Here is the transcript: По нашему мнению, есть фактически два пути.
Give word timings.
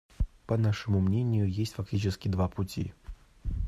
По 0.47 0.57
нашему 0.57 0.99
мнению, 0.99 1.47
есть 1.47 1.75
фактически 1.75 2.27
два 2.27 2.47
пути. 2.49 2.91